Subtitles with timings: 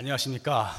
[0.00, 0.76] 안녕하십니까.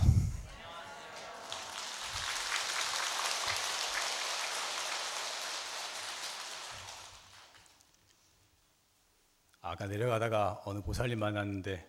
[9.60, 11.86] 아까 내려가다가 어느 보살님 만났는데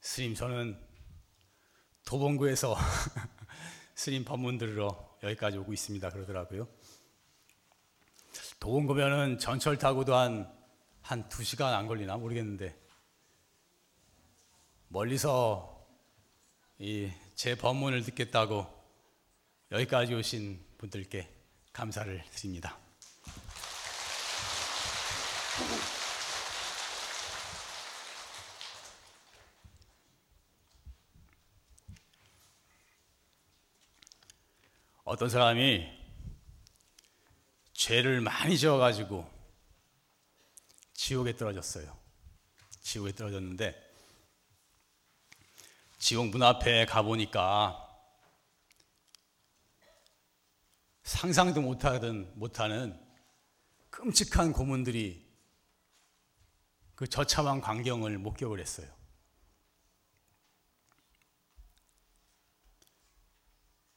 [0.00, 0.76] 스님 저는
[2.04, 2.74] 도봉구에서
[3.94, 6.66] 스님 법문 들으러 여기까지 오고 있습니다 그러더라고요.
[8.58, 10.52] 도봉구면은 전철 타고도 한,
[11.00, 12.89] 한두 시간 안 걸리나 모르겠는데
[14.90, 15.86] 멀리서
[16.78, 18.66] 이 제 법문을 듣겠다고
[19.72, 21.26] 여기까지 오신 분들께
[21.72, 22.78] 감사를 드립니다.
[35.04, 35.88] 어떤 사람이
[37.72, 39.26] 죄를 많이 지어가지고
[40.92, 41.98] 지옥에 떨어졌어요.
[42.82, 43.89] 지옥에 떨어졌는데
[46.00, 47.86] 지옥 문 앞에 가보니까
[51.02, 52.98] 상상도 못하던, 못하는
[53.90, 55.30] 끔찍한 고문들이
[56.94, 58.88] 그 저참한 광경을 목격을 했어요.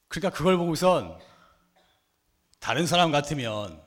[0.10, 1.18] 그러니까 그걸 보고선
[2.60, 3.82] 다른 사람 같으면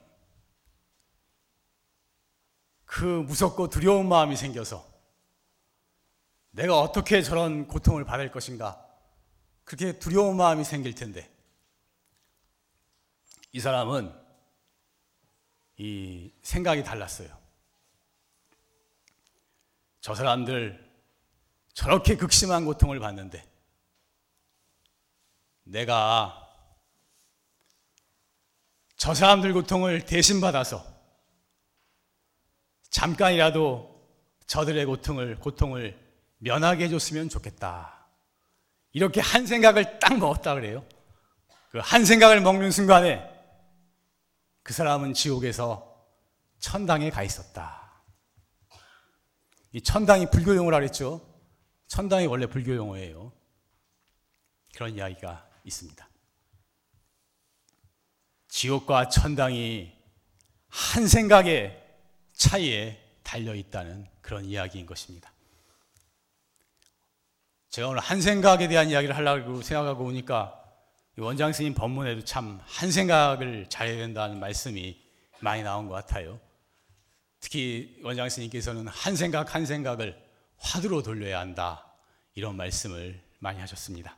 [2.86, 4.95] 그 무섭고 두려운 마음이 생겨서
[6.56, 8.82] 내가 어떻게 저런 고통을 받을 것인가
[9.64, 11.30] 그렇게 두려운 마음이 생길 텐데
[13.52, 14.10] 이 사람은
[15.76, 17.28] 이 생각이 달랐어요.
[20.00, 20.82] 저 사람들
[21.74, 23.46] 저렇게 극심한 고통을 받는데
[25.64, 26.42] 내가
[28.96, 30.86] 저 사람들 고통을 대신 받아서
[32.88, 33.94] 잠깐이라도
[34.46, 36.05] 저들의 고통을 고통을
[36.46, 38.06] 면하게 해줬으면 좋겠다.
[38.92, 40.86] 이렇게 한 생각을 딱 먹었다 그래요.
[41.70, 43.28] 그 한 생각을 먹는 순간에
[44.62, 46.06] 그 사람은 지옥에서
[46.60, 48.04] 천당에 가 있었다.
[49.72, 51.20] 이 천당이 불교 용어라 그랬죠.
[51.88, 53.32] 천당이 원래 불교 용어예요.
[54.74, 56.08] 그런 이야기가 있습니다.
[58.48, 59.92] 지옥과 천당이
[60.68, 61.82] 한 생각의
[62.32, 65.35] 차이에 달려 있다는 그런 이야기인 것입니다.
[67.70, 70.62] 제가 오늘 한 생각에 대한 이야기를 하려고 생각하고 오니까
[71.18, 75.00] 원장 스님 법문에도 참 한 생각을 잘해야 된다는 말씀이
[75.40, 76.40] 많이 나온 것 같아요.
[77.40, 80.20] 특히 원장 스님께서는 한 생각 한 생각을
[80.58, 81.86] 화두로 돌려야 한다.
[82.34, 84.16] 이런 말씀을 많이 하셨습니다.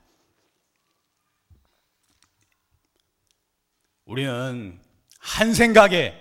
[4.05, 4.81] 우리는
[5.19, 6.15] 한 생각에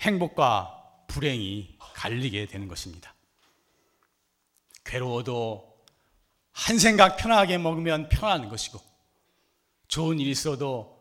[0.00, 3.14] 행복과 불행이 갈리게 되는 것입니다.
[4.84, 5.69] 괴로워도
[6.60, 8.78] 한 생각 편하게 먹으면 편한 것이고,
[9.88, 11.00] 좋은 일이 있어도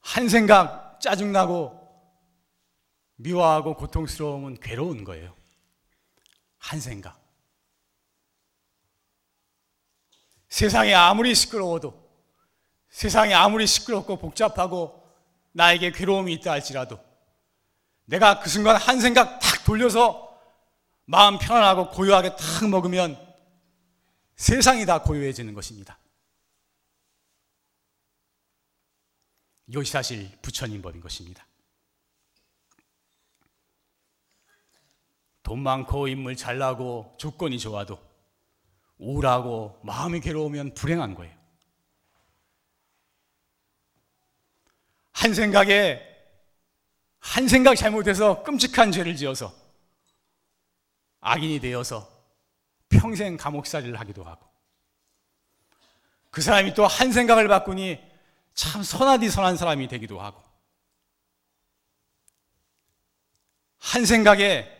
[0.00, 1.80] 한 생각 짜증나고
[3.14, 5.32] 미워하고 고통스러움은 괴로운 거예요.
[6.58, 7.20] 한 생각.
[10.48, 11.94] 세상이 아무리 시끄러워도
[12.90, 15.02] 세상이 아무리 시끄럽고 복잡하고
[15.52, 16.98] 나에게 괴로움이 있다 할지라도
[18.06, 20.36] 내가 그 순간 한 생각 탁 돌려서
[21.04, 23.23] 마음 편안하고 고요하게 탁 먹으면
[24.36, 25.98] 세상이 다 고요해지는 것입니다.
[29.66, 31.46] 이것이 사실 부처님 법인 것입니다.
[35.42, 37.98] 돈 많고 인물 잘나고 조건이 좋아도
[38.98, 41.34] 우울하고 마음이 괴로우면 불행한 거예요.
[45.12, 46.02] 한 생각에
[47.18, 49.54] 한 생각 잘못해서 끔찍한 죄를 지어서
[51.20, 52.13] 악인이 되어서
[52.98, 54.46] 평생 감옥살이를 하기도 하고.
[56.30, 58.00] 그 사람이 또 한 생각을 바꾸니
[58.54, 60.42] 참 선하디 선한 사람이 되기도 하고.
[63.78, 64.70] 한 생각에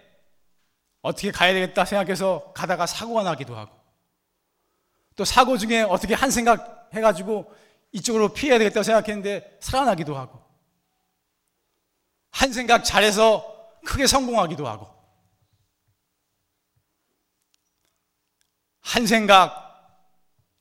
[1.03, 3.79] 어떻게 가야 되겠다 생각해서 가다가 사고가 나기도 하고.
[5.17, 7.53] 또 사고 중에 어떻게 한 생각 해가지고
[7.93, 10.43] 이쪽으로 피해야 되겠다 생각했는데 살아나기도 하고.
[12.31, 13.55] 한 생각 잘해서
[13.85, 14.94] 크게 성공하기도 하고
[18.85, 19.63] 한 생각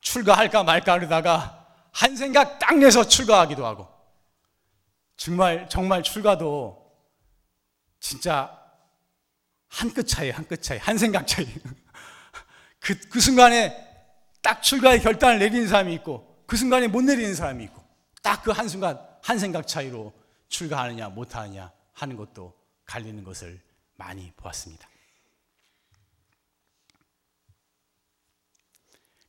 [0.00, 3.88] 출가할까 말까 그러다가 한 생각 딱 내서 출가하기도 하고
[5.16, 6.82] 정말 정말 출가도
[8.00, 8.60] 진짜
[9.68, 11.46] 한 끗 차이 한 끗 차이 한 생각 차이
[12.80, 13.76] 그, 그 순간에
[14.42, 17.82] 딱 출가의 결단을 내리는 사람이 있고 그 순간에 못 내리는 사람이 있고
[18.22, 20.12] 딱 그 한순간 한 생각 차이로
[20.48, 22.54] 출가하느냐 못하느냐 하는 것도
[22.84, 23.60] 갈리는 것을
[23.96, 24.88] 많이 보았습니다.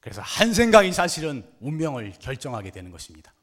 [0.05, 3.33] 그래서 한 생각이 사실은 운명을 결정하게 되는 것입니다.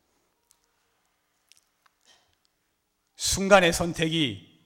[3.16, 4.62] 순간의 선택이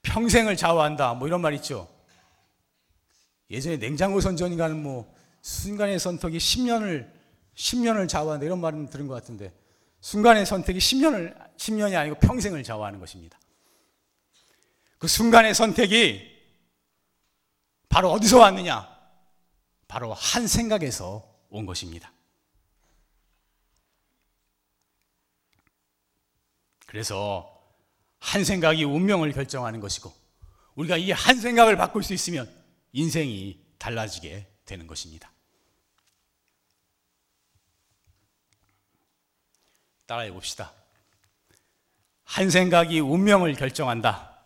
[0.00, 1.12] 평생을 좌우한다.
[1.12, 1.86] 뭐 이런 말 있죠.
[3.50, 7.12] 예전에 냉장고 선전인가는 뭐 순간의 선택이 10년을
[7.54, 9.52] 10년을 좌우한다 이런 말은 들은 것 같은데
[10.00, 13.38] 순간의 선택이 10년을 10년이 아니고 평생을 좌우하는 것입니다.
[14.96, 16.40] 그 순간의 선택이
[17.90, 18.91] 바로 어디서 왔느냐?
[19.92, 22.10] 바로 한 생각에서 온 것입니다.
[26.86, 27.62] 그래서
[28.18, 30.10] 한 생각이 운명을 결정하는 것이고
[30.76, 32.50] 우리가 이 한 생각을 바꿀 수 있으면
[32.92, 35.30] 인생이 달라지게 되는 것입니다.
[40.06, 40.72] 따라해 봅시다.
[42.24, 44.38] 한 생각이 운명을 결정한다.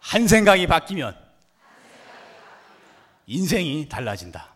[0.00, 1.21] 한 생각이 바뀌면
[3.26, 4.52] 인생이 달라진다.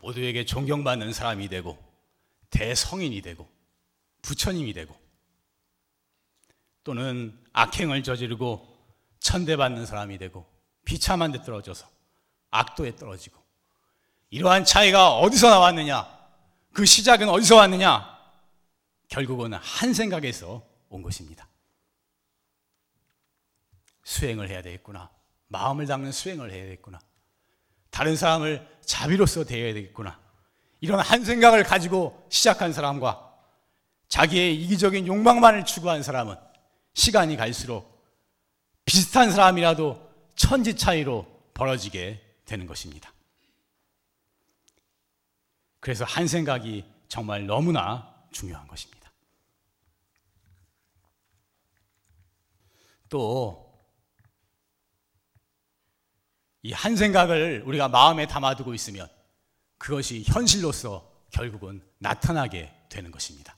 [0.00, 1.76] 모두에게 존경받는 사람이 되고
[2.50, 3.48] 대성인이 되고
[4.22, 4.98] 부처님이 되고
[6.84, 8.66] 또는 악행을 저지르고
[9.20, 10.46] 천대받는 사람이 되고
[10.84, 11.86] 비참한 데 떨어져서
[12.50, 13.42] 악도에 떨어지고
[14.30, 16.06] 이러한 차이가 어디서 나왔느냐?
[16.72, 18.18] 그 시작은 어디서 왔느냐?
[19.08, 21.47] 결국은 한 생각에서 온 것입니다.
[24.08, 25.10] 수행을 해야 되겠구나.
[25.48, 26.98] 마음을 닦는 수행을 해야 되겠구나.
[27.90, 30.18] 다른 사람을 자비로서 대해야 되겠구나.
[30.80, 33.36] 이런 한 생각을 가지고 시작한 사람과
[34.08, 36.36] 자기의 이기적인 욕망만을 추구한 사람은
[36.94, 38.02] 시간이 갈수록
[38.86, 43.12] 비슷한 사람이라도 천지 차이로 벌어지게 되는 것입니다.
[45.80, 49.12] 그래서 한 생각이 정말 너무나 중요한 것입니다.
[53.10, 53.67] 또
[56.62, 59.08] 이 한 생각을 우리가 마음에 담아두고 있으면
[59.78, 63.56] 그것이 현실로서 결국은 나타나게 되는 것입니다.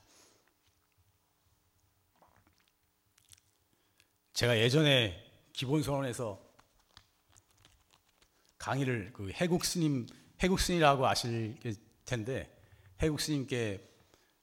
[4.33, 6.39] 제가 예전에 기본선언에서
[8.57, 10.07] 강의를 그 해국 스님
[10.41, 11.57] 해국 스님이라고 아실
[12.05, 12.55] 텐데
[13.01, 13.87] 해국 스님께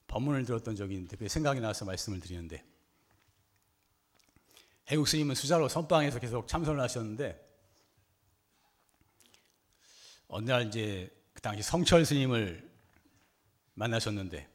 [0.07, 2.63] 법문을 들었던 적이 있는데 그 생각이 나서 말씀을 드리는데
[4.89, 7.48] 해국 스님은 수자로 선방에서 계속 참선을 하셨는데
[10.29, 12.71] 어느 날 이제 그 당시 성철 스님을
[13.73, 14.47] 만나셨는데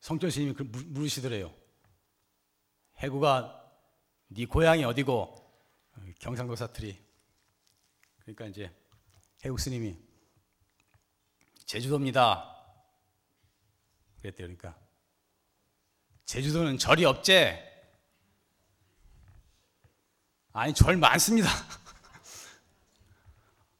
[0.00, 1.54] 성철 스님이 그 물으시더래요.
[2.96, 3.56] 해구가
[4.28, 5.36] 네 고향이 어디고
[6.18, 6.98] 경상도 사투리
[8.20, 8.74] 그러니까 이제
[9.44, 9.98] 해국 스님이
[11.66, 12.56] 제주도입니다.
[14.20, 14.46] 그랬대요.
[14.46, 14.78] 그러니까
[16.24, 17.66] 제주도는 절이 없제?
[20.52, 21.48] 아니 절 많습니다.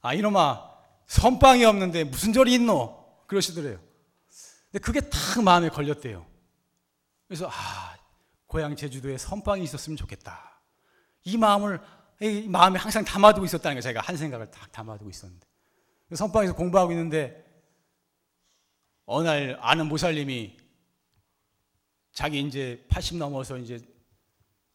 [0.00, 0.70] 아 이놈아
[1.06, 3.25] 선방이 없는데 무슨 절이 있노?
[3.26, 3.81] 그러시더래요.
[4.70, 6.26] 근데 그게 딱 마음에 걸렸대요.
[7.26, 7.97] 그래서 아
[8.47, 10.61] 고향 제주도에 선방이 있었으면 좋겠다.
[11.25, 11.81] 이 마음을
[12.20, 15.47] 이 마음에 항상 담아두고 있었다는 거 제가 한 생각을 딱 담아두고 있었는데
[16.14, 17.44] 선방에서 공부하고 있는데
[19.07, 20.57] 어느 날 아는 모살님이
[22.12, 23.80] 자기 이제 80 넘어서 이제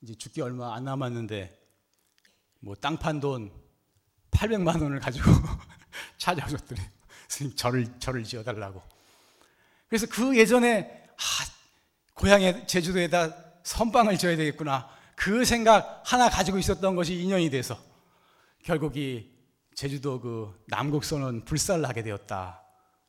[0.02, 1.58] 이제 죽기 얼마 안 남았는데
[2.60, 3.52] 뭐 땅판 돈
[4.36, 5.32] 800만 원을 가지고
[6.18, 6.82] 찾아오셨더니
[7.28, 8.82] 스님 절을 절을 지어달라고.
[9.88, 11.22] 그래서 그 예전에 아,
[12.14, 14.90] 고향에 제주도에다 선방을 지어야 되겠구나.
[15.16, 17.78] 그 생각 하나 가지고 있었던 것이 인연이 돼서
[18.64, 19.32] 결국 이
[19.74, 22.62] 제주도 그 남국선은 불살하게 되었다.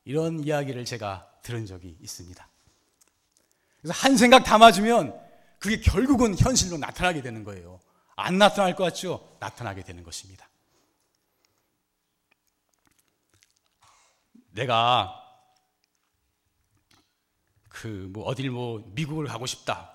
[0.04, 2.48] 이런 이야기를 제가 들은 적이 있습니다.
[3.80, 5.18] 그래서 한 생각 담아주면
[5.58, 7.80] 그게 결국은 현실로 나타나게 되는 거예요.
[8.16, 9.36] 안 나타날 것 같죠?
[9.40, 10.48] 나타나게 되는 것입니다.
[14.56, 15.22] 내가
[17.68, 19.92] 그 뭐 어딜 뭐 미국을 가고 싶다.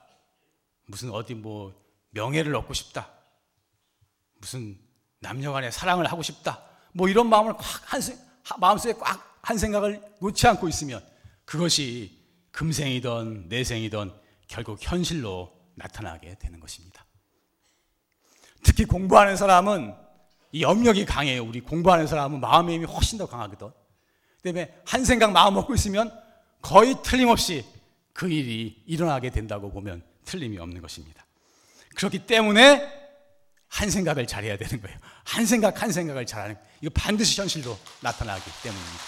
[0.86, 1.74] 무슨 어디 뭐
[2.12, 3.10] 명예를 얻고 싶다.
[4.36, 4.80] 무슨
[5.20, 6.64] 남녀 간의 사랑을 하고 싶다.
[6.94, 8.02] 뭐 이런 마음을 꽉한
[8.60, 11.04] 마음속에 꽉 한 생각을 놓지 않고 있으면
[11.46, 12.20] 그것이
[12.52, 14.12] 금생이든 내생이든
[14.48, 17.06] 결국 현실로 나타나게 되는 것입니다.
[18.64, 19.96] 특히 공부하는 사람은
[20.52, 21.44] 이 염력이 강해요.
[21.44, 23.72] 우리 공부하는 사람은 마음의 힘이 훨씬 더 강하거든.
[24.42, 26.12] 그다음에 한 생각 마음 먹고 있으면
[26.62, 27.66] 거의 틀림없이
[28.14, 31.26] 그 일이 일어나게 된다고 보면 틀림이 없는 것입니다.
[31.96, 33.02] 그렇기 때문에
[33.68, 34.98] 한 생각을 잘해야 되는 거예요.
[35.24, 39.04] 한 생각 한 생각을 잘하는 이거 반드시 현실로 나타나기 때문입니다.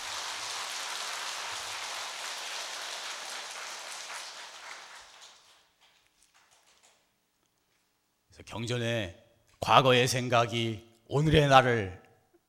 [8.29, 9.21] 그래서 경전에
[9.59, 12.01] 과거의 생각이 오늘의 나를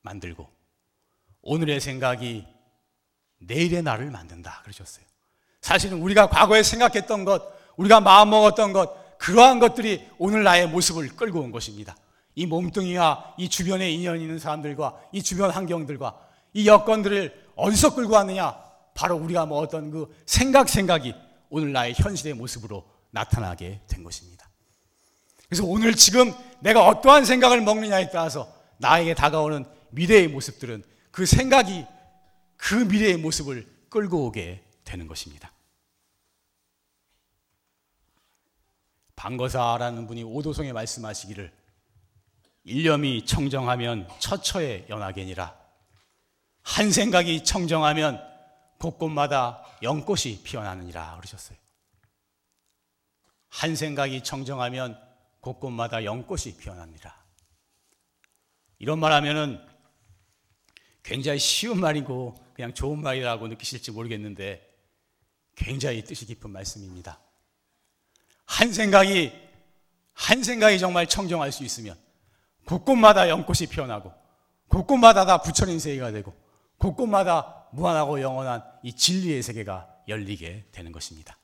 [0.03, 0.49] 만들고
[1.43, 2.54] 오늘의 생각이
[3.47, 5.05] 내일의 나를 만든다 그러셨어요.
[5.61, 7.43] 사실은 우리가 과거에 생각했던 것,
[7.77, 11.97] 우리가 마음먹었던 것, 그러한 것들이 오늘 나의 모습을 끌고 온 것입니다.
[12.35, 16.19] 이 몸뚱이와 이 주변에 인연 있는 사람들과 이 주변 환경들과
[16.53, 18.55] 이 여건들을 어디서 끌고 왔느냐?
[18.95, 21.15] 바로 우리가 먹었던 그 생각 생각이
[21.49, 24.49] 오늘 나의 현실의 모습으로 나타나게 된 것입니다.
[25.49, 31.87] 그래서 오늘 지금 내가 어떠한 생각을 먹느냐에 따라서 나에게 다가오는 미래의 모습들은 그 생각이
[32.57, 35.53] 그 미래의 모습을 끌고 오게 되는 것입니다.
[39.17, 41.53] 방거사라는 분이 오도송에 말씀하시기를
[42.65, 45.55] 일념이 청정하면 처처에 연하게니라
[46.63, 48.21] 한 생각이 청정하면
[48.79, 51.57] 곳곳마다 연꽃이 피어나느니라 그러셨어요.
[53.49, 55.01] 한 생각이 청정하면
[55.41, 57.17] 곳곳마다 연꽃이 피어납니다.
[58.79, 59.65] 이런 말 하면은
[61.03, 64.67] 굉장히 쉬운 말이고 그냥 좋은 말이라고 느끼실지 모르겠는데
[65.57, 67.19] 굉장히 뜻이 깊은 말씀입니다.
[68.47, 69.33] 한 생각이
[70.13, 71.97] 한 생각이 정말 청정할 수 있으면
[72.67, 74.13] 곳곳마다 연꽃이 피어나고
[74.69, 76.35] 곳곳마다 다 부처님 세계가 되고
[76.79, 81.37] 곳곳마다 무한하고 영원한 이 진리의 세계가 열리게 되는 것입니다.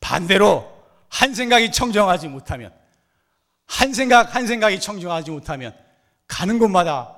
[0.00, 2.74] 반대로 한 생각이 청정하지 못하면
[3.66, 5.76] 한 생각 한 생각이 청정하지 못하면
[6.26, 7.16] 가는 곳마다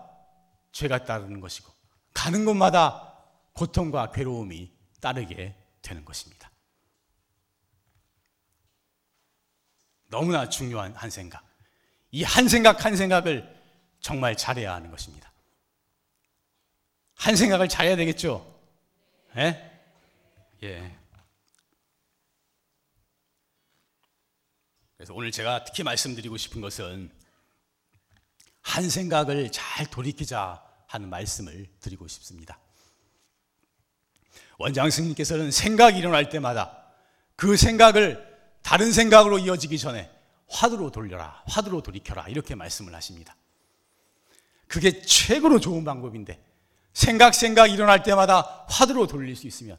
[0.73, 1.72] 죄가 따르는 것이고
[2.15, 3.17] 가는 곳마다
[3.53, 6.51] 고통과 괴로움이 따르게 되는 것입니다.
[10.09, 11.43] 너무나 중요한 한 생각.
[12.13, 13.61] 이 한 생각 한 생각을
[14.01, 15.33] 정말 잘해야 하는 것입니다.
[17.15, 18.61] 한 생각을 잘해야 되겠죠?
[19.37, 19.81] 예?
[20.63, 20.99] 예.
[24.97, 27.11] 그래서 오늘 제가 특히 말씀드리고 싶은 것은
[28.61, 32.59] 한 생각을 잘 돌이키자 하는 말씀을 드리고 싶습니다.
[34.59, 36.85] 원장 스님께서는 생각이 일어날 때마다
[37.37, 38.31] 그 생각을
[38.63, 40.11] 다른 생각으로 이어지기 전에
[40.49, 43.37] 화두로 돌려라, 화두로 돌이켜라 이렇게 말씀을 하십니다.
[44.69, 46.43] 그게 최고로 좋은 방법인데
[46.93, 49.79] 생각 생각 일어날 때마다 화두로 돌릴 수 있으면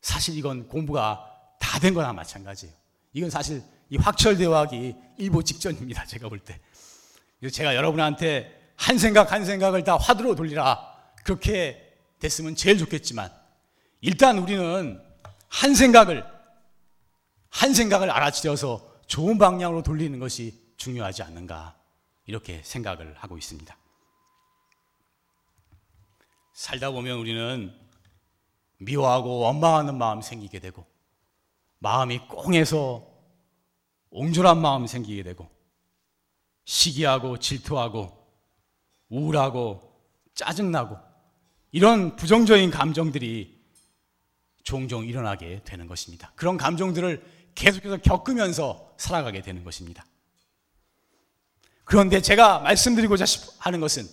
[0.00, 2.74] 사실 이건 공부가 다 된 거나 마찬가지예요.
[3.12, 6.06] 이건 사실 이 확철 대화기 일보 직전입니다.
[6.06, 6.58] 제가 볼 때.
[7.52, 10.94] 제가 여러분한테 한 생각 한 생각을 다 화두로 돌리라.
[11.24, 13.30] 그렇게 됐으면 제일 좋겠지만
[14.00, 15.02] 일단 우리는
[15.48, 16.24] 한 생각을
[17.48, 21.76] 한 생각을 알아차려서 좋은 방향으로 돌리는 것이 중요하지 않는가
[22.26, 23.76] 이렇게 생각을 하고 있습니다.
[26.52, 27.74] 살다 보면 우리는
[28.78, 30.86] 미워하고 원망하는 마음 생기게 되고
[31.78, 33.06] 마음이 꽁해서
[34.10, 35.50] 옹졸한 마음 생기게 되고
[36.64, 38.15] 시기하고 질투하고
[39.08, 39.82] 우울하고
[40.34, 40.98] 짜증나고
[41.72, 43.56] 이런 부정적인 감정들이
[44.62, 46.32] 종종 일어나게 되는 것입니다.
[46.34, 47.22] 그런 감정들을
[47.54, 50.04] 계속해서 겪으면서 살아가게 되는 것입니다.
[51.84, 53.24] 그런데 제가 말씀드리고자
[53.58, 54.08] 하는 것은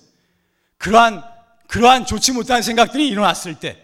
[0.78, 1.24] 그러한
[1.68, 3.84] 그러한 좋지 못한 생각들이 일어났을 때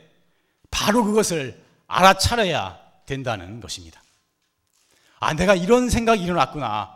[0.69, 4.03] 바로 그것을 알아차려야 된다는 것입니다.
[5.19, 6.95] 아, 내가 이런 생각이 일어났구나.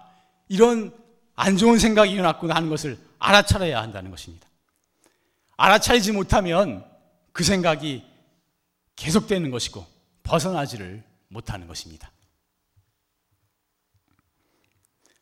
[0.49, 0.95] 이런
[1.35, 4.47] 안 좋은 생각이 일어났구나 하는 것을 알아차려야 한다는 것입니다.
[5.55, 6.85] 알아차리지 못하면
[7.31, 8.03] 그 생각이
[8.95, 9.85] 계속되는 것이고
[10.23, 12.11] 벗어나지를 못하는 것입니다.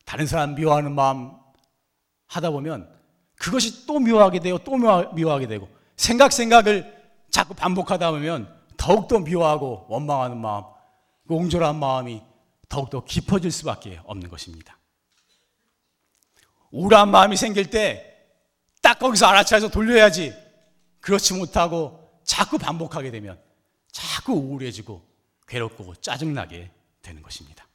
[0.03, 1.31] 다른 사람 미워하는 마음
[2.27, 2.91] 하다 보면
[3.35, 4.77] 그것이 또 미워하게 되고 또
[5.13, 10.63] 미워하게 되고 생각 생각을 자꾸 반복하다 보면 더욱더 미워하고 원망하는 마음,
[11.27, 12.21] 그 옹졸한 마음이
[12.67, 14.80] 더욱더 깊어질 수밖에 없는 것입니다.
[16.71, 18.11] 우울한 마음이 생길 때
[18.81, 20.33] 딱 거기서 알아차려서 돌려야지.
[20.99, 23.41] 그렇지 못하고 자꾸 반복하게 되면
[23.91, 25.07] 자꾸 우울해지고
[25.47, 27.67] 괴롭고 짜증나게 되는 것입니다.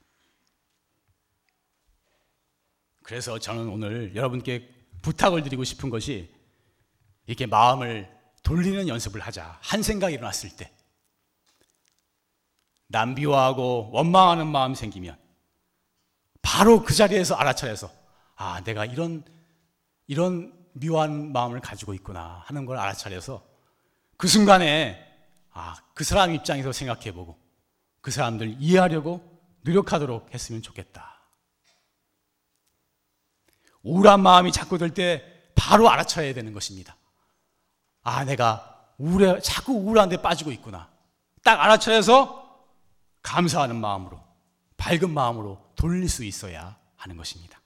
[3.02, 4.68] 그래서 저는 오늘 여러분께
[5.02, 6.32] 부탁을 드리고 싶은 것이
[7.26, 8.10] 이렇게 마음을
[8.42, 9.58] 돌리는 연습을 하자.
[9.62, 10.72] 한 생각이 일어났을 때.
[12.88, 15.18] 남비워하고 원망하는 마음 생기면
[16.40, 17.90] 바로 그 자리에서 알아차려서
[18.36, 19.24] 아, 내가 이런
[20.06, 23.42] 이런 미워한 마음을 가지고 있구나 하는 걸 알아차려서
[24.16, 25.02] 그 순간에
[25.52, 27.38] 아, 그 사람 입장에서 생각해 보고
[28.00, 29.20] 그 사람들 이해하려고
[29.62, 31.16] 노력하도록 했으면 좋겠다.
[33.82, 36.96] 우울한 마음이 자꾸 들 때 바로 알아차려야 되는 것입니다.
[38.02, 40.88] 아, 내가 우울해, 자꾸 우울한 데 빠지고 있구나.
[41.42, 42.64] 딱 알아차려서
[43.22, 44.22] 감사하는 마음으로,
[44.76, 47.60] 밝은 마음으로 돌릴 수 있어야 하는 것입니다.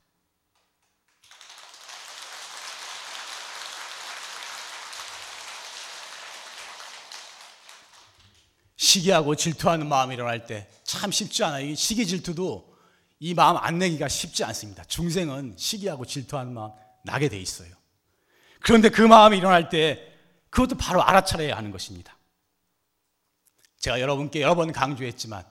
[8.80, 11.66] 시기하고 질투하는 마음이 일어날 때 참 쉽지 않아요.
[11.66, 12.76] 이 시기 질투도
[13.20, 14.82] 이 마음 안 내기가 쉽지 않습니다.
[14.84, 16.72] 중생은 시기하고 질투하는 마음
[17.04, 17.72] 나게 돼 있어요.
[18.60, 20.12] 그런데 그 마음이 일어날 때
[20.50, 22.16] 그것도 바로 알아차려야 하는 것입니다.
[23.78, 25.44] 제가 여러분께 여러 번 강조했지만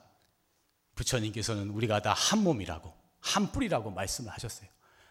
[0.94, 4.68] 부처님께서는 우리가 다 한 몸이라고 한 뿌리라고 말씀을 하셨어요.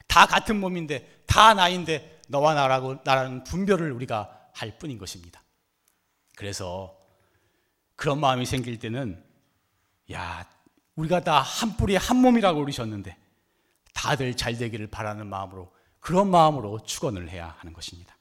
[0.07, 5.41] 다 같은 몸인데 다 나인데 너와 나라고 나라는 분별을 우리가 할 뿐인 것입니다.
[6.35, 6.98] 그래서
[7.99, 9.21] 그런 마음이 생길 때는
[10.13, 10.49] 야
[10.95, 13.17] 우리가 다 한 뿌리 한 몸이라고 그러셨는데
[13.93, 18.17] 다들 잘 되기를 바라는 마음으로 그런 마음으로 축원을 해야 하는 것입니다.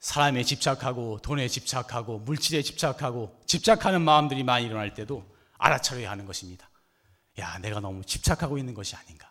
[0.00, 5.24] 사람에 집착하고 돈에 집착하고 물질에 집착하고 집착하는 마음들이 많이 일어날 때도
[5.58, 6.68] 알아차려야 하는 것입니다.
[7.38, 9.30] 야, 내가 너무 집착하고 있는 것이 아닌가.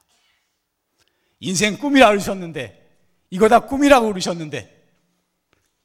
[1.42, 4.77] 인생 꿈이라 그러셨는데 이거 다 꿈이라고 그러셨는데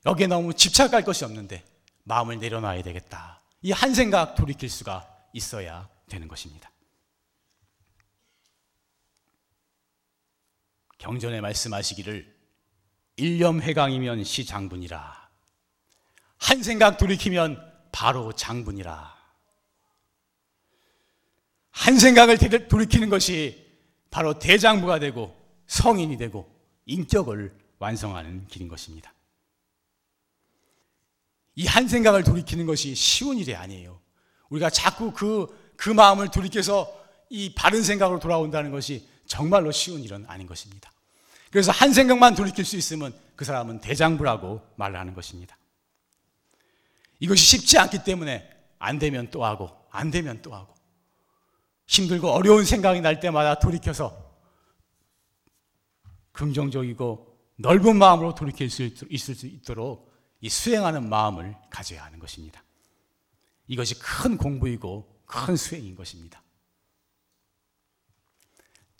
[0.04, 1.64] 여기에 너무 집착할 것이 없는데
[2.04, 3.40] 마음을 내려놔야 되겠다.
[3.62, 6.70] 이 한 생각 돌이킬 수가 있어야 되는 것입니다.
[10.98, 12.36] 경전에 말씀하시기를
[13.16, 15.30] 일념회강이면 시장분이라.
[16.38, 19.12] 한 생각 돌이키면 바로 장분이라.
[21.70, 23.64] 한 생각을 돌이키는 것이
[24.10, 26.52] 바로 대장부가 되고 성인이 되고
[26.86, 29.12] 인격을 완성하는 길인 것입니다.
[31.56, 34.00] 이 한 생각을 돌이키는 것이 쉬운 일이 아니에요.
[34.48, 36.92] 우리가 자꾸 그, 그 마음을 돌이켜서
[37.28, 40.92] 이 바른 생각으로 돌아온다는 것이 정말로 쉬운 일은 아닌 것입니다.
[41.50, 45.56] 그래서 한 생각만 돌이킬 수 있으면 그 사람은 대장부라고 말을 하는 것입니다.
[47.20, 50.74] 이것이 쉽지 않기 때문에 안 되면 또 하고, 안 되면 또 하고,
[51.86, 54.32] 힘들고 어려운 생각이 날 때마다 돌이켜서
[56.32, 60.11] 긍정적이고 넓은 마음으로 돌이킬 수 있도록
[60.42, 62.62] 이 수행하는 마음을 가져야 하는 것입니다.
[63.68, 66.42] 이것이 큰 공부이고 큰 수행인 것입니다.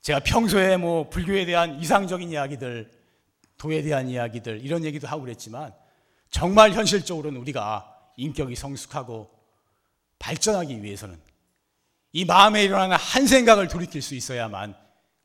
[0.01, 2.91] 제가 평소에 뭐 불교에 대한 이상적인 이야기들,
[3.59, 5.75] 도에 대한 이야기들 이런 얘기도 하고 그랬지만
[6.31, 9.31] 정말 현실적으로는 우리가 인격이 성숙하고
[10.21, 11.21] 발전하기 위해서는
[12.13, 14.77] 이 마음에 일어나는 한 생각을 돌이킬 수 있어야만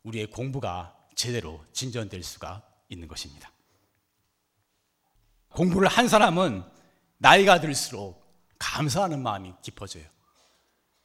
[0.03, 3.51] 우리의 공부가 제대로 진전될 수가 있는 것입니다.
[5.57, 6.63] 공부를 한 사람은
[7.17, 8.23] 나이가 들수록
[8.59, 10.03] 감사하는 마음이 깊어져요.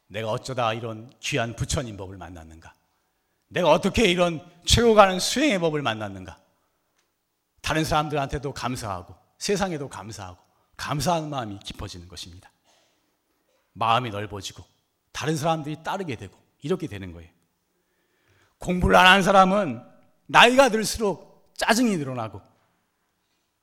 [0.08, 2.74] 내가 어쩌다 이런 귀한 부처님 법을 만났는가?
[3.48, 6.38] 내가 어떻게 이런 최고 가는 수행의 법을 만났는가?
[7.62, 10.36] 다른 사람들한테도 감사하고 세상에도 감사하고
[10.76, 12.52] 감사하는 마음이 깊어지는 것입니다.
[13.72, 14.62] 마음이 넓어지고
[15.12, 17.30] 다른 사람들이 따르게 되고 이렇게 되는 거예요.
[18.58, 19.82] 공부를 안 한 사람은
[20.26, 22.51] 나이가 들수록 짜증이 늘어나고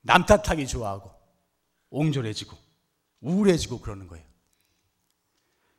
[0.02, 1.12] 남 탓하기 좋아하고
[1.90, 2.58] 옹졸해지고
[3.22, 4.26] 우울해지고 그러는 거예요.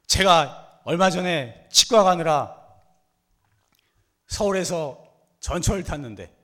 [0.07, 2.57] 제가 얼마 전에 치과 가느라
[4.27, 5.05] 서울에서
[5.41, 6.35] 전철을 탔는데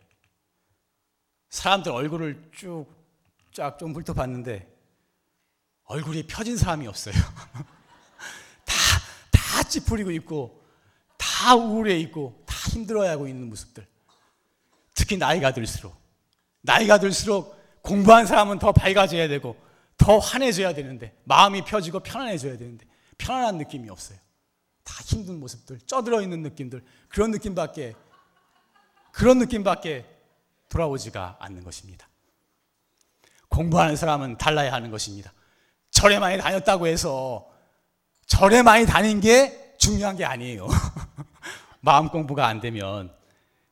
[1.51, 2.97] 사람들 얼굴을 쭉
[3.57, 4.71] 쫙 좀 훑어봤는데
[5.85, 7.15] 얼굴이 펴진 사람이 없어요.
[8.67, 8.75] 다,
[9.31, 10.62] 다 찌푸리고 있고,
[11.17, 13.87] 다 우울해 있고, 다 힘들어하고 있는 모습들.
[14.93, 15.97] 특히 나이가 들수록.
[16.61, 17.56] 나이가 들수록
[17.87, 19.57] 공부한 사람은 더 밝아져야 되고,
[19.96, 22.85] 더 환해져야 되는데, 마음이 펴지고 편안해져야 되는데,
[23.16, 24.18] 편안한 느낌이 없어요.
[24.85, 27.94] 다 힘든 모습들, 쪄들어 있는 느낌들, 그런 느낌밖에,
[29.12, 30.05] 그런 느낌밖에
[30.68, 32.09] 돌아오지가 않는 것입니다.
[33.49, 35.33] 공부하는 사람은 달라야 하는 것입니다.
[35.90, 37.49] 절에 많이 다녔다고 해서
[38.27, 40.66] 절에 많이 다닌 게 중요한 게 아니에요.
[41.81, 43.14] 마음 공부가 안 되면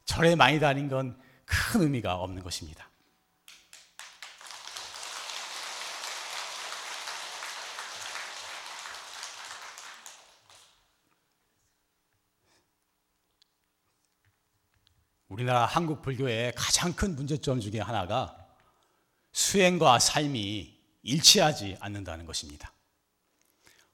[0.06, 2.88] 절에 많이 다닌 건 큰 의미가 없는 것입니다.
[15.34, 18.36] 우리나라 한국 불교의 가장 큰 문제점 중에 하나가
[19.32, 22.72] 수행과 삶이 일치하지 않는다는 것입니다.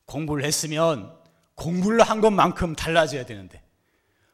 [0.04, 1.16] 공부를 했으면
[1.54, 3.62] 공부를 한 것만큼 달라져야 되는데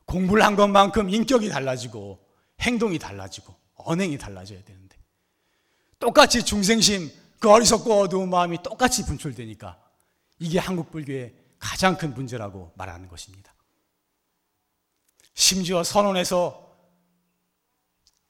[0.05, 2.19] 공부를 한 것만큼 인격이 달라지고
[2.61, 4.97] 행동이 달라지고 언행이 달라져야 되는데
[6.01, 9.79] 똑같이 중생심 그 어리석고 어두운 마음이 똑같이 분출되니까
[10.40, 13.55] 이게 한국 불교의 가장 큰 문제라고 말하는 것입니다.
[15.35, 16.65] 심지어 선언에서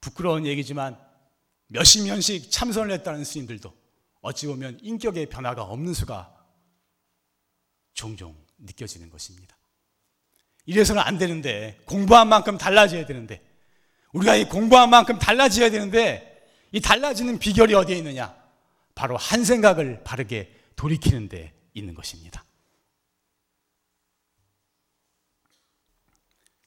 [0.01, 0.97] 부끄러운 얘기지만
[1.67, 3.73] 몇십 년씩 참선을 했다는 스님들도
[4.21, 6.33] 어찌 보면 인격의 변화가 없는 수가
[7.93, 9.57] 종종 느껴지는 것입니다.
[10.65, 13.41] 이래서는 안 되는데 공부한 만큼 달라져야 되는데
[14.13, 18.35] 우리가 이 공부한 만큼 달라져야 되는데 이 달라지는 비결이 어디에 있느냐?
[18.95, 22.43] 바로 한 생각을 바르게 돌이키는 데 있는 것입니다.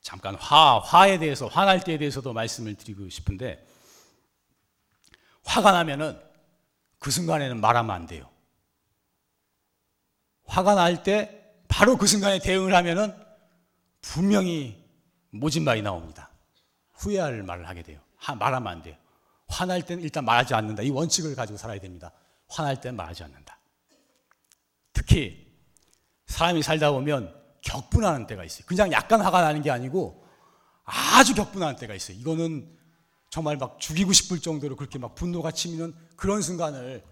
[0.03, 3.67] 잠깐 화, 화에 대해서, 화날 때에 대해서도 말씀을 드리고 싶은데,
[5.45, 6.21] 화가 나면은
[6.99, 8.29] 그 순간에는 말하면 안 돼요.
[10.45, 13.15] 화가 날 때 바로 그 순간에 대응을 하면은
[14.03, 14.85] 분명히
[15.31, 16.31] 모진 말이 나옵니다.
[16.93, 18.01] 후회할 말을 하게 돼요.
[18.17, 18.97] 하, 말하면 안 돼요.
[19.47, 20.83] 화날 때는 일단 말하지 않는다.
[20.83, 22.13] 이 원칙을 가지고 살아야 됩니다.
[22.49, 23.59] 화날 때는 말하지 않는다.
[24.93, 25.51] 특히
[26.27, 28.65] 사람이 살다 보면 격분하는 때가 있어요.
[28.67, 30.27] 그냥 약간 화가 나는 게 아니고
[30.85, 32.17] 아주 격분하는 때가 있어요.
[32.19, 32.69] 이거는
[33.29, 37.05] 정말 막 죽이고 싶을 정도로 그렇게 막 분노가 치미는 그런 순간을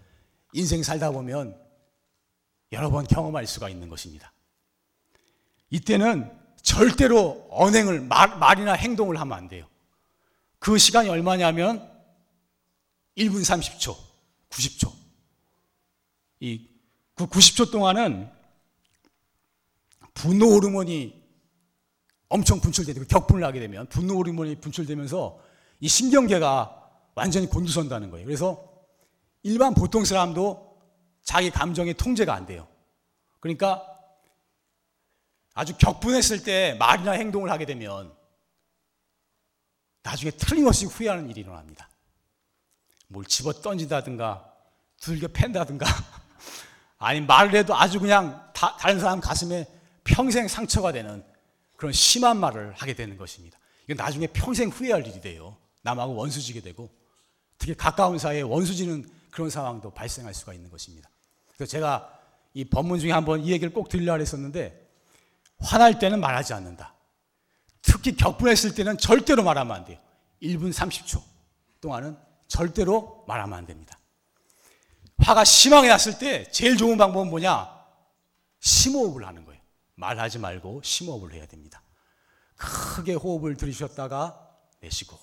[0.53, 1.57] 인생 살다 보면
[2.71, 4.33] 여러 번 경험할 수가 있는 것입니다.
[5.69, 9.67] 이때는 절대로 언행을 말, 말이나 행동을 하면 안 돼요.
[10.57, 11.89] 그 시간이 얼마냐면
[13.17, 13.95] 1분 30초,
[14.49, 14.91] 90초.
[16.41, 16.69] 이
[17.19, 18.31] 그 90초 동안은
[20.19, 21.17] 분노 호르몬이
[22.27, 25.39] 엄청 분출되고 격분을 하게 되면 분노 호르몬이 분출되면서
[25.79, 28.25] 이 신경계가 완전히 곤두선다는 거예요.
[28.25, 28.69] 그래서
[29.43, 30.77] 일반 보통 사람도
[31.23, 32.67] 자기 감정의 통제가 안 돼요.
[33.39, 33.81] 그러니까
[35.53, 38.13] 아주 격분했을 때 말이나 행동을 하게 되면
[40.03, 41.89] 나중에 틀림없이 후회하는 일이 일어납니다.
[43.07, 44.53] 뭘 집어 던진다든가
[44.99, 45.85] 두들겨 팬다든가
[46.99, 49.78] 아니 말을 해도 아주 그냥 다, 다른 사람 가슴에
[50.09, 51.23] 평생 상처가 되는
[51.77, 53.57] 그런 심한 말을 하게 되는 것입니다.
[53.85, 55.55] 이건 나중에 평생 후회할 일이 돼요.
[55.81, 56.89] 남하고 원수지게 되고
[57.57, 61.09] 특히 가까운 사이에 원수지는 그런 상황도 발생할 수가 있는 것입니다.
[61.55, 62.19] 그래서 제가
[62.53, 64.87] 이 법문 중에 한번 이 얘기를 꼭 들려야 했었는데
[65.59, 66.93] 화날 때는 말하지 않는다.
[67.81, 69.99] 특히 격분했을 때는 절대로 말하면 안 돼요.
[70.41, 71.21] 1분 30초
[71.81, 72.17] 동안은
[72.47, 73.97] 절대로 말하면 안 됩니다.
[75.19, 77.69] 화가 심하게 났을 때 제일 좋은 방법은 뭐냐?
[78.59, 79.48] 심호흡을 하는 거예요.
[79.99, 81.83] 말하지 말고 심호흡을 해야 됩니다.
[82.55, 84.49] 크게 호흡을 들이셨다가
[84.81, 85.17] 내쉬고,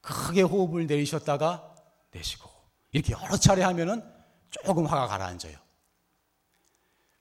[0.00, 1.74] 크게 호흡을 내쉬셨다가
[2.10, 2.50] 내쉬고,
[2.92, 4.02] 이렇게 여러 차례 하면은
[4.50, 5.56] 조금 화가 가라앉아요.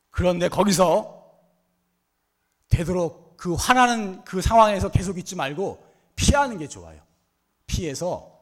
[0.09, 1.17] 그런데 거기서
[2.69, 7.01] 되도록 그 화나는 그 상황에서 계속 있지 말고 피하는 게 좋아요.
[7.67, 8.41] 피해서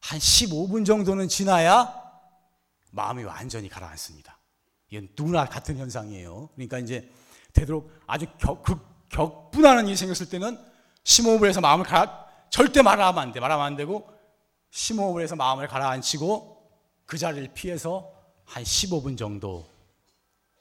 [0.00, 1.94] 한 15분 정도는 지나야
[2.92, 4.38] 마음이 완전히 가라앉습니다.
[4.90, 6.48] 이건 누구나 같은 현상이에요.
[6.54, 7.10] 그러니까 이제
[7.52, 10.58] 되도록 아주 격, 극, 격분하는 일이 생겼을 때는
[11.04, 13.40] 심호흡을 해서 마음을 가라, 절대 말하면 안 돼.
[13.40, 14.08] 말하면 안 되고
[14.70, 16.70] 심호흡을 해서 마음을 가라앉히고
[17.06, 18.12] 그 자리를 피해서
[18.44, 19.68] 한 15분 정도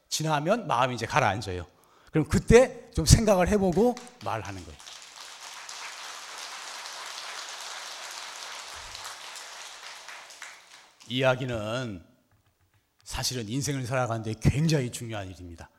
[0.10, 1.66] 지나면 마음이 이제 가라앉아요.
[2.12, 4.80] 그럼 그때 좀 생각을 해보고 말하는 거예요.
[11.08, 12.06] 이야기는
[13.04, 15.70] 사실은 인생을 살아가는데 굉장히 중요한 일입니다.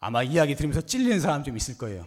[0.00, 2.06] 아마 이야기 들으면서 찔리는 사람 좀 있을 거예요.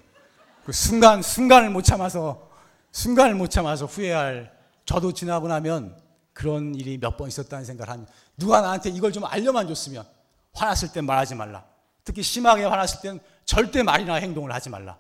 [0.65, 2.49] 그 순간, 순간을 못 참아서,
[2.91, 4.51] 순간을 못 참아서 후회할,
[4.86, 5.99] 저도 지나고 나면
[6.34, 8.13] 그런 일이 몇 번 있었다는 생각을 합니다.
[8.38, 10.06] 누가 나한테 이걸 좀 알려만 줬으면,
[10.54, 11.65] 화났을 땐 말하지 말라.
[12.04, 14.97] 특히 심하게 화났을 때는 절대 말이나 행동을 하지 말라.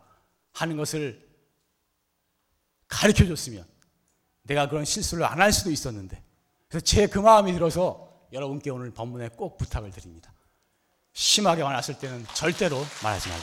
[0.53, 1.27] 하는 것을
[2.87, 3.65] 가르쳐 줬으면,
[4.43, 6.21] 내가 그런 실수를 안 할 수도 있었는데,
[6.67, 10.33] 그래서 제 그 마음이 들어서 여러분께 오늘 법문에 꼭 부탁을 드립니다.
[11.13, 13.41] 심하게 화났을 때는 절대로 말하지 말라.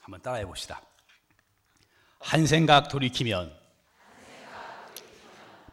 [0.00, 0.82] 한번 따라해 봅시다.
[2.20, 3.56] 한 생각 돌이키면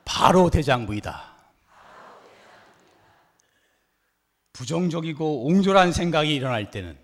[0.06, 1.30] 바로 대장부이다.
[4.54, 7.00] 부정적이고 옹졸한 생각이 일어날 때는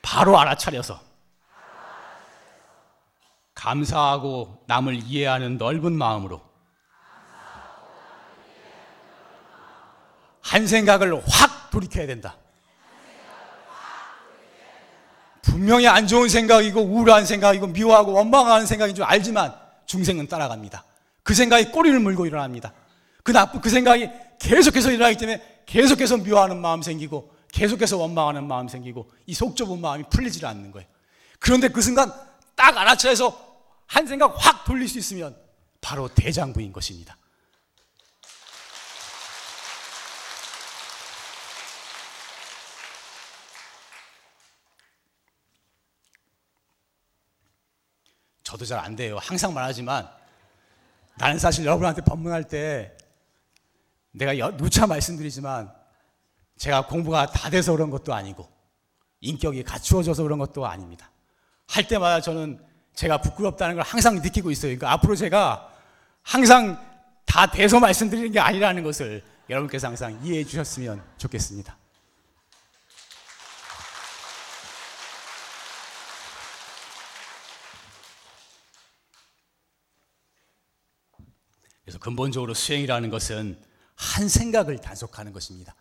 [0.00, 1.11] 바로 알아차려서
[3.62, 6.40] 감사하고 남을 이해하는 넓은 마음으로
[10.40, 12.36] 한 생각을 확 돌이켜야 된다.
[15.42, 19.54] 분명히 안 좋은 생각이고 우울한 생각이고 미워하고 원망하는 생각인 줄 알지만
[19.86, 20.84] 중생은 따라갑니다.
[21.22, 22.72] 그 생각이 꼬리를 물고 일어납니다.
[23.22, 29.08] 그 나쁜 그 생각이 계속해서 일어나기 때문에 계속해서 미워하는 마음 생기고 계속해서 원망하는 마음 생기고
[29.26, 30.88] 이 속 좁은 마음이 풀리질 않는 거예요.
[31.38, 32.12] 그런데 그 순간
[32.56, 33.51] 딱 알아차려서
[33.92, 35.36] 한 생각 확 돌릴 수 있으면
[35.82, 37.14] 바로 대장부인 것입니다.
[48.42, 49.18] 저도 잘 안 돼요.
[49.20, 50.08] 항상 말하지만
[51.16, 52.96] 나는 사실 여러분한테 법문할 때
[54.12, 55.72] 내가 여- 누차 말씀드리지만
[56.58, 58.48] 제가 공부가 다 돼서 그런 것도 아니고
[59.20, 61.10] 인격이 갖추어져서 그런 것도 아닙니다.
[61.68, 62.62] 할 때마다 저는
[62.94, 64.70] 제가 부끄럽다는 걸 항상 느끼고 있어요.
[64.70, 65.70] 그러니까 앞으로 제가
[66.22, 66.78] 항상
[67.24, 71.76] 다 돼서 말씀드리는 게 아니라는 것을 여러분께서 항상 이해해 주셨으면 좋겠습니다.
[81.84, 83.58] 그래서 근본적으로 수행이라는 것은
[83.96, 85.74] 한 생각을 단속하는 것입니다.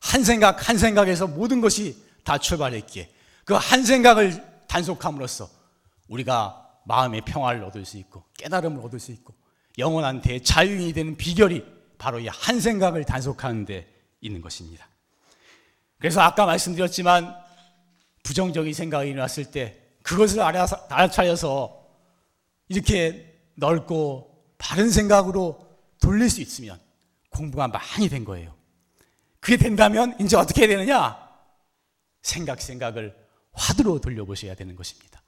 [0.00, 3.10] 한 생각, 한 생각에서 모든 것이 다 출발했기에
[3.44, 5.48] 그 한 생각을 단속함으로써
[6.14, 9.34] 우리가 마음의 평화를 얻을 수 있고 깨달음을 얻을 수 있고
[9.78, 11.64] 영원한 대자유인이 되는 비결이
[11.98, 13.88] 바로 이 한 생각을 단속하는 데
[14.20, 14.88] 있는 것입니다.
[15.98, 17.34] 그래서 아까 말씀드렸지만
[18.22, 21.84] 부정적인 생각이 일어났을 때 그것을 알아차려서
[22.68, 25.66] 이렇게 넓고 바른 생각으로
[26.00, 26.78] 돌릴 수 있으면
[27.30, 28.54] 공부가 많이 된 거예요.
[29.40, 31.18] 그게 된다면 이제 어떻게 되느냐?
[32.22, 33.16] 생각 생각을
[33.52, 35.22] 화두로 돌려보셔야 되는 것입니다.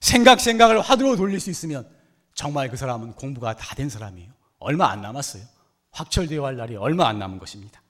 [0.00, 1.88] 생각 생각을 화두로 돌릴 수 있으면
[2.34, 4.32] 정말 그 사람은 공부가 다 된 사람이에요.
[4.58, 5.42] 얼마 안 남았어요.
[5.92, 7.82] 확철되어 할 날이 얼마 안 남은 것입니다.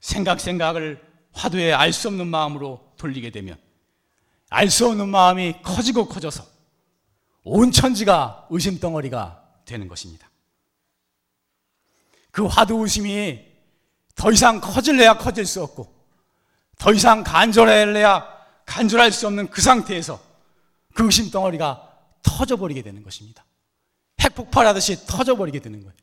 [0.00, 3.58] 생각 생각을 화두에 알 수 없는 마음으로 돌리게 되면
[4.50, 6.44] 알 수 없는 마음이 커지고 커져서
[7.44, 10.30] 온 천지가 의심 덩어리가 되는 것입니다.
[12.30, 13.44] 그 화두 의심이
[14.14, 15.92] 더 이상 커질래야 커질 수 없고
[16.78, 18.33] 더 이상 간절할래야
[18.66, 20.20] 간절할 수 없는 그 상태에서
[20.94, 21.90] 그 의심 덩어리가
[22.22, 23.44] 터져버리게 되는 것입니다.
[24.20, 25.94] 핵폭발하듯이 터져버리게 되는 거예요.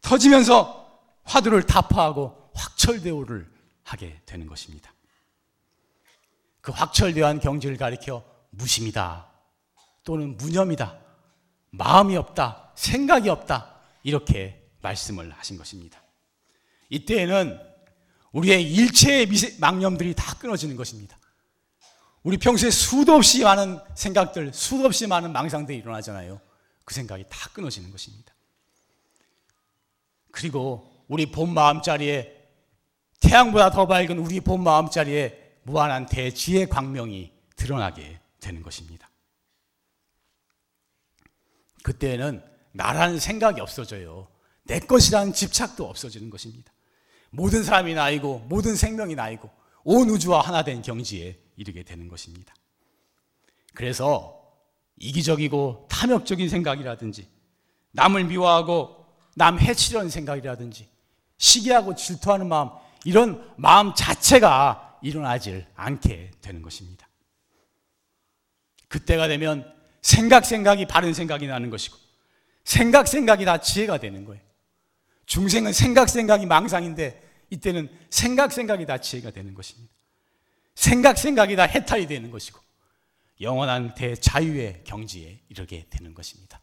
[0.00, 0.86] 터지면서
[1.24, 3.50] 화두를 타파하고 확철대오를
[3.84, 4.92] 하게 되는 것입니다.
[6.60, 9.26] 그 확철대오한 경지를 가리켜 무심이다
[10.04, 10.98] 또는 무념이다
[11.70, 16.02] 마음이 없다 생각이 없다 이렇게 말씀을 하신 것입니다.
[16.88, 17.60] 이때에는
[18.32, 19.28] 우리의 일체의
[19.58, 21.18] 망념들이 다 끊어지는 것입니다.
[22.26, 26.40] 우리 평소에 수도 없이 많은 생각들, 수도 없이 많은 망상들이 일어나잖아요.
[26.84, 28.34] 그 생각이 다 끊어지는 것입니다.
[30.32, 32.34] 그리고 우리 본 마음자리에
[33.20, 39.08] 태양보다 더 밝은 우리 본 마음자리에 무한한 대지의 광명이 드러나게 되는 것입니다.
[41.84, 44.26] 그때는 나라는 생각이 없어져요.
[44.64, 46.72] 내 것이라는 집착도 없어지는 것입니다.
[47.30, 49.48] 모든 사람이 나이고 모든 생명이 나이고
[49.88, 52.52] 온 우주와 하나 된 경지에 이르게 되는 것입니다.
[53.72, 54.42] 그래서
[54.96, 57.28] 이기적이고 탐욕적인 생각이라든지
[57.92, 60.88] 남을 미워하고 남 해치려는 생각이라든지
[61.38, 62.70] 시기하고 질투하는 마음
[63.04, 67.06] 이런 마음 자체가 일어나질 않게 되는 것입니다.
[68.88, 69.72] 그때가 되면
[70.02, 71.96] 생각 생각이 바른 생각이 나는 것이고
[72.64, 74.42] 생각 생각이 다 지혜가 되는 거예요.
[75.26, 79.92] 중생은 생각 생각이 망상인데 이때는 생각 생각이 다 지혜가 되는 것입니다.
[80.74, 82.60] 생각 생각이 다 해탈이 되는 것이고
[83.40, 86.60] 영원한 대자유의 경지에 이르게 되는 것입니다.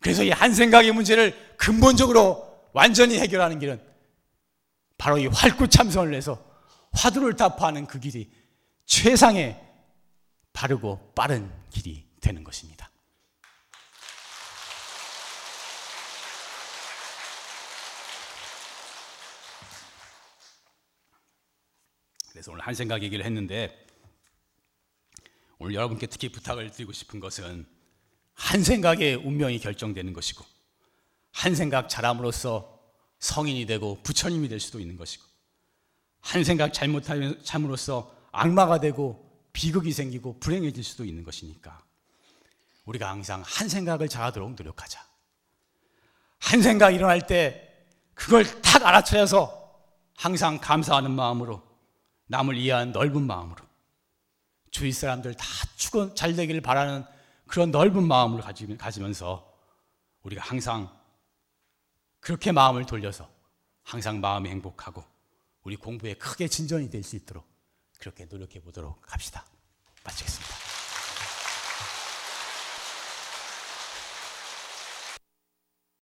[0.00, 3.80] 그래서 이 한 생각의 문제를 근본적으로 완전히 해결하는 길은
[4.98, 6.44] 바로 이 활구 참선을 해서
[6.92, 8.30] 화두를 타파하는 그 길이
[8.86, 9.60] 최상의
[10.52, 12.90] 바르고 빠른 길이 되는 것입니다.
[22.36, 23.86] 그래서 오늘 한 생각 얘기를 했는데
[25.56, 27.66] 오늘 여러분께 특히 부탁을 드리고 싶은 것은
[28.34, 30.44] 한 생각의 운명이 결정되는 것이고
[31.32, 32.78] 한 생각 잘함으로써
[33.20, 35.24] 성인이 되고 부처님이 될 수도 있는 것이고
[36.20, 41.82] 한 생각 잘못함으로써 악마가 되고 비극이 생기고 불행해질 수도 있는 것이니까
[42.84, 45.02] 우리가 항상 한 생각을 잘하도록 노력하자.
[46.40, 47.66] 한 생각 일어날 때
[48.12, 49.74] 그걸 탁 알아차려서
[50.14, 51.65] 항상 감사하는 마음으로
[52.26, 53.64] 남을 이해하는 넓은 마음으로
[54.70, 55.44] 주위 사람들 다
[55.76, 57.04] 축원 잘 되기를 바라는
[57.46, 58.42] 그런 넓은 마음을
[58.78, 59.52] 가지면서
[60.22, 60.90] 우리가 항상
[62.20, 63.30] 그렇게 마음을 돌려서
[63.84, 65.04] 항상 마음이 행복하고
[65.62, 67.46] 우리 공부에 크게 진전이 될 수 있도록
[67.98, 69.44] 그렇게 노력해 보도록 합시다.
[70.04, 70.65] 마치겠습니다.